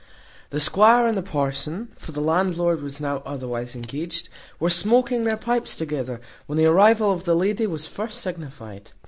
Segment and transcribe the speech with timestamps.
[0.49, 5.37] The squire and the parson (for the landlord was now otherwise engaged) were smoaking their
[5.37, 8.93] pipes together, when the arrival of the lady was first signified.